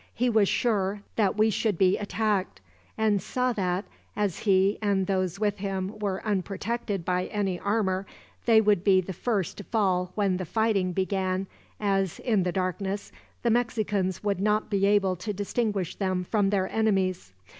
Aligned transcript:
He 0.15 0.31
was 0.31 0.49
sure 0.49 1.03
that 1.15 1.37
we 1.37 1.51
should 1.51 1.77
be 1.77 1.95
attacked; 1.95 2.59
and 2.97 3.21
saw 3.21 3.53
that, 3.53 3.85
as 4.15 4.39
he 4.39 4.79
and 4.81 5.05
those 5.05 5.39
with 5.39 5.59
him 5.59 5.99
were 5.99 6.25
unprotected 6.25 7.05
by 7.05 7.25
any 7.27 7.59
armor, 7.59 8.07
they 8.47 8.61
would 8.61 8.83
be 8.83 8.99
the 8.99 9.13
first 9.13 9.57
to 9.59 9.63
fall 9.63 10.11
when 10.15 10.37
the 10.37 10.45
fighting 10.45 10.91
began 10.91 11.45
as, 11.79 12.17
in 12.17 12.41
the 12.41 12.51
darkness, 12.51 13.11
the 13.43 13.51
Mexicans 13.51 14.23
would 14.23 14.41
not 14.41 14.71
be 14.71 14.87
able 14.87 15.15
to 15.17 15.33
distinguish 15.33 15.93
them 15.95 16.23
from 16.23 16.49
their 16.49 16.67
enemies. 16.69 17.31